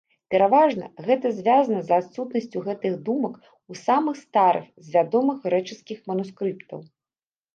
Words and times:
Пераважна, 0.33 0.85
гэта 1.07 1.31
звязана 1.39 1.81
з 1.89 1.97
адсутнасцю 1.97 2.63
гэтых 2.69 2.93
думак 3.09 3.35
у 3.73 3.77
самых 3.81 4.15
старых 4.23 4.65
з 4.87 4.97
вядомых 4.97 5.37
грэчаскіх 5.47 5.99
манускрыптаў. 6.13 6.79